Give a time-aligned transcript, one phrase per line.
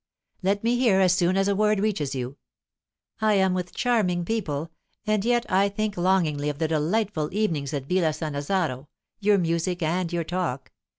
[0.41, 2.37] "Let me hear as soon as a word reaches you.
[3.21, 4.71] I am with charming people,
[5.05, 8.87] and yet I think longingly of the delightful evenings at Villa Sannazaro,
[9.19, 10.71] your music and your talk.